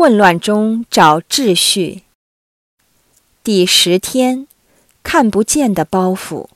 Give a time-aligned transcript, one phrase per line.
[0.00, 2.04] 混乱中找秩序。
[3.44, 4.46] 第十天，
[5.02, 6.46] 看不见的包袱。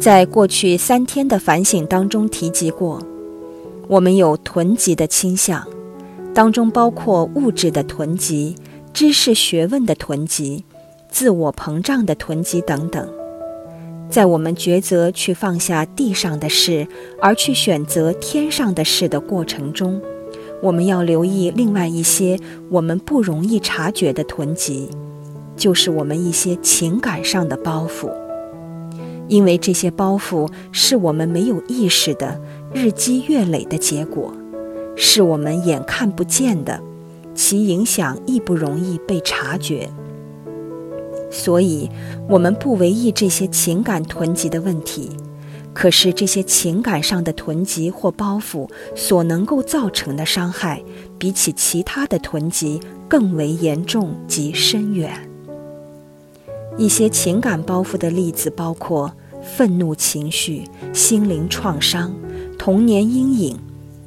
[0.00, 3.06] 在过去三天的反省当中提及过，
[3.86, 5.68] 我们有囤积的倾向，
[6.32, 8.56] 当中包括物质的囤积、
[8.94, 10.64] 知识学问的囤积、
[11.10, 13.21] 自我膨胀的囤积等等。
[14.12, 16.86] 在我们抉择去放下地上的事，
[17.18, 19.98] 而去选择天上的事的过程中，
[20.60, 22.38] 我们要留意另外一些
[22.68, 24.90] 我们不容易察觉的囤积，
[25.56, 28.10] 就是我们一些情感上的包袱。
[29.28, 32.38] 因为这些包袱是我们没有意识的
[32.74, 34.30] 日积月累的结果，
[34.94, 36.78] 是我们眼看不见的，
[37.34, 39.88] 其影响亦不容易被察觉。
[41.32, 41.90] 所以，
[42.28, 45.10] 我们不为意这些情感囤积的问题。
[45.72, 50.82] 可是，这些情感上的囤积或包袱所能够造成的伤害，
[51.18, 55.10] 比起其他的囤积更为严重及深远。
[56.76, 59.12] 一些情感包袱的例子包括。
[59.44, 62.14] 愤怒情绪、心灵创伤、
[62.56, 63.58] 童年阴影、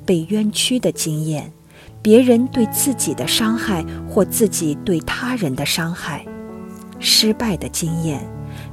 [0.06, 1.52] 被冤屈的经验、
[2.02, 6.26] 别人对自己的伤害或自己对他人的伤害、
[7.00, 8.22] 失败的经验、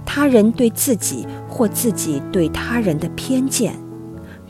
[0.04, 3.74] 他人对自己或自己对他人的偏见、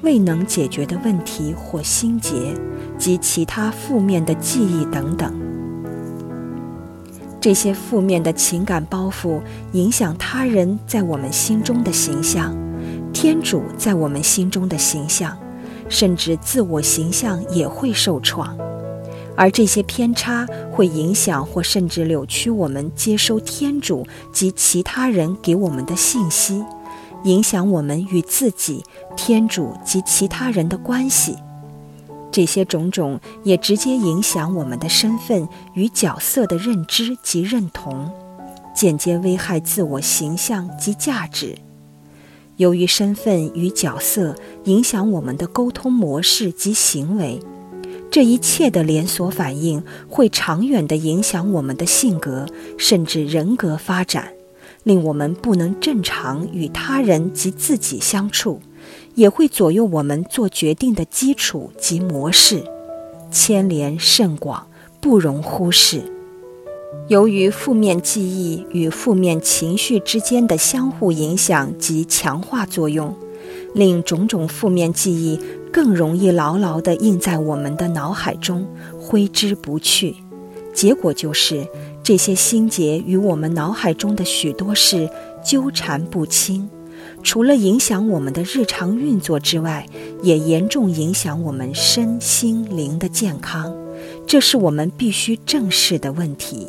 [0.03, 2.55] 未能解决的问题或心结
[2.99, 5.33] 及其他负面的记忆等等。
[7.41, 9.41] 这些负面的情感包袱
[9.73, 12.57] 影响他人在我们心中的形象，
[13.13, 15.37] 天主在我们心中的形象，
[15.89, 18.57] 甚至自我形象也会受创。
[19.37, 26.65] 而这些偏差会影响或甚至扭曲我们接收天主及其他人给我们的信息，
[27.25, 28.85] 影响我们与自己、
[29.17, 31.37] 天主及其他人的关系。
[32.31, 38.11] 这些种种也直接影响我们的身份与角色的认知及认同，
[38.75, 41.57] 间接危害自我形象及价值。
[42.57, 44.35] 由于身份与角色
[44.65, 47.41] 影响我们的沟通模式及行为，
[48.13, 52.47] 这一切的连锁反应会长远地影响我们的性格
[52.77, 54.35] 甚至人格发展，
[54.83, 58.61] 令我们不能正常与他人及自己相处。
[59.15, 62.63] 也会左右我们做决定的基础及模式，
[63.31, 64.67] 牵连甚广，
[65.01, 66.03] 不容忽视。
[67.09, 73.17] 由于负面记忆与负面情绪之间的相互影响及强化作用，
[73.75, 75.41] 令种种负面记忆
[75.73, 78.67] 更容易牢牢地印在我们的脑海中，
[79.01, 80.15] 挥之不去。
[80.75, 81.67] 结果就是，
[82.03, 85.09] 这些心结与我们脑海中的许多事
[85.45, 86.69] 纠缠不清。
[87.23, 89.87] 除了影响我们的日常运作之外，
[90.23, 93.75] 也严重影响我们身心灵的健康，
[94.27, 96.69] 这是我们必须正视的问题。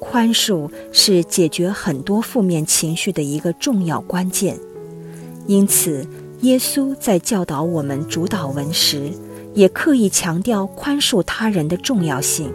[0.00, 4.58] 宽恕是解决很多负面情绪的一个重要关键，
[5.46, 6.06] 因此，
[6.40, 9.10] 耶稣在教导我们主导文时，
[9.54, 12.52] 也刻意强调宽恕他人的重要性。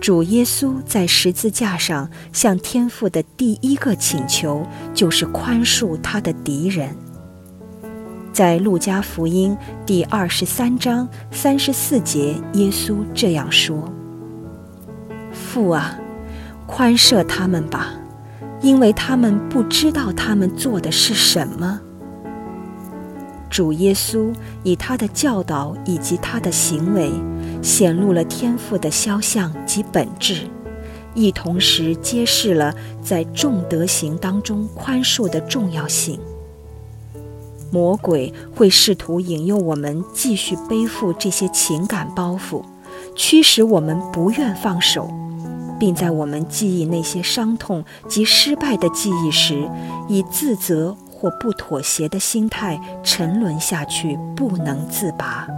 [0.00, 6.94] 主耶稣在十字架上向天父的第一个请求，就是宽恕他的敌人。
[8.32, 9.56] 在路加福音
[9.86, 13.90] 第二十三章三十四节，耶稣这样说
[15.32, 15.98] ：“父啊，
[16.66, 17.94] 宽赦他们吧，
[18.64, 21.78] 因为他们不知道他们做的是什么。”
[23.50, 27.12] 主耶稣以他的教导以及他的行为，
[27.62, 30.48] 显露了天赋的肖像及本质，
[31.14, 36.18] 亦同时揭示了在众德行当中宽恕的重要性。
[37.70, 42.62] 魔鬼会试图引诱我们继续背负这些情感包袱，
[43.14, 45.08] 驱使我们不愿放手，
[45.78, 49.68] 并在我们记忆那些伤痛及失败的记忆时，
[50.08, 50.96] 以自责。
[51.16, 55.48] 或不妥协的心态沉沦下去，不能自拔。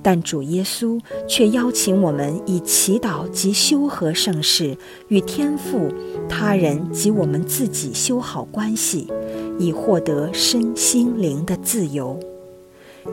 [0.00, 5.92] 但主耶稣却邀请我们以祈祷及修和圣事，与天父、
[6.28, 9.08] 他人及我们自己修好关系，
[9.58, 12.16] 以获得身心灵的自由，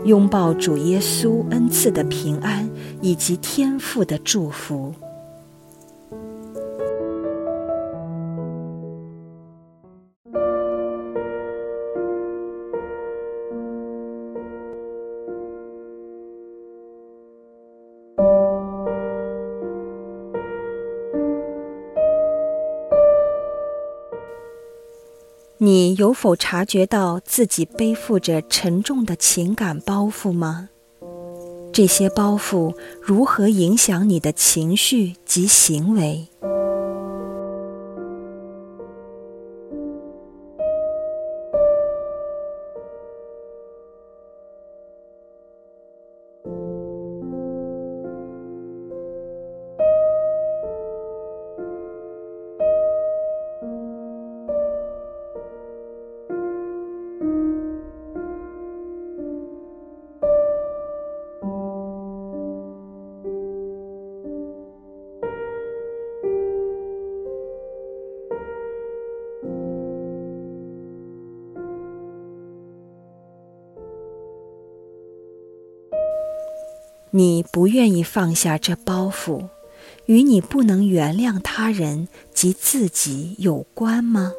[0.03, 2.69] 拥抱主耶稣恩赐的平安
[3.01, 4.93] 以及天父的祝福。
[25.65, 30.69] 你有否察觉到自己背负着沉重的情感包袱吗？
[31.73, 36.27] 这些包袱如何影响你的情绪及行为？
[77.15, 79.47] 你不愿意放下这包袱，
[80.05, 84.33] 与你不能原谅他人及自己有关吗？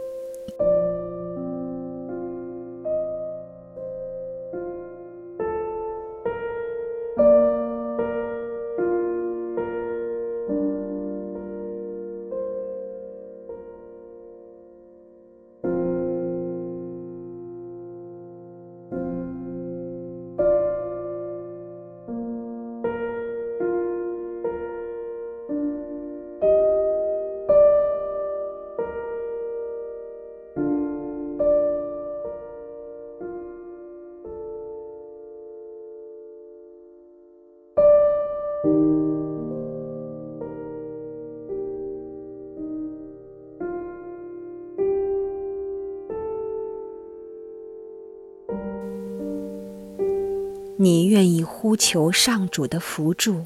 [50.79, 53.45] 你愿意呼求上主的扶助，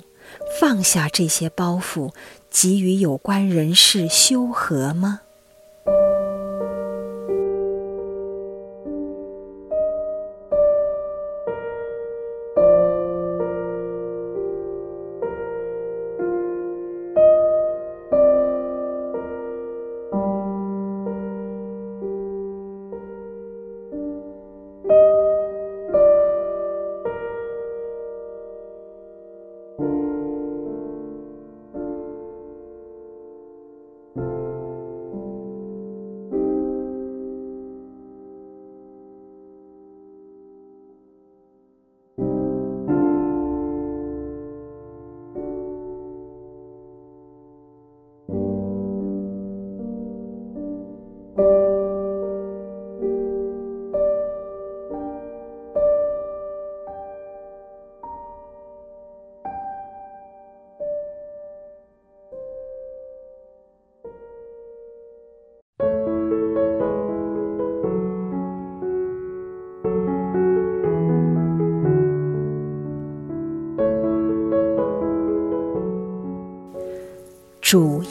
[0.61, 2.13] 放下这些包袱，
[2.51, 5.21] 给予有关人士修和吗？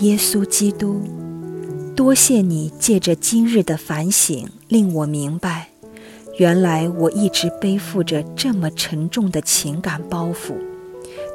[0.02, 1.02] 耶稣基督，
[1.94, 5.72] 多谢你借着今日的反省，令我明白，
[6.38, 10.54] 原来我一直背负着这么沉重的情感包袱，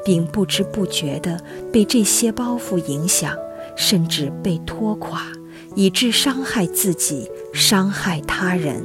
[0.02, 1.38] 并不知不觉地
[1.70, 3.36] 被这些包袱影响，
[3.76, 5.26] 甚至被拖垮，
[5.74, 8.82] 以致伤害自己、伤害他人。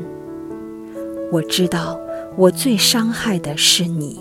[1.32, 1.98] 我知道，
[2.36, 4.20] 我最伤害的是你。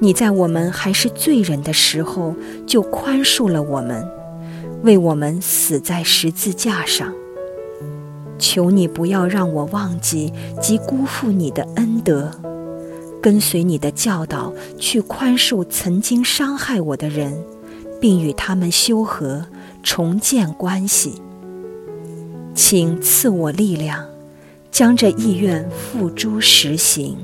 [0.00, 4.08] 你在我们还是罪人的时候就宽恕了我们，
[4.82, 7.12] 为我们死在十字架上。
[8.38, 12.30] 求你不要让我忘记及辜负你的恩德，
[13.20, 17.36] 跟随你的教导去宽恕曾经伤害我的人，
[18.00, 19.44] 并与他们修和，
[19.82, 21.20] 重建关系。
[22.54, 24.06] 请赐我力量，
[24.70, 27.16] 将这意愿付诸实行。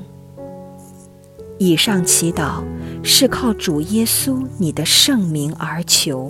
[1.57, 2.61] 以上祈祷
[3.03, 6.29] 是靠主耶稣你的圣名而求，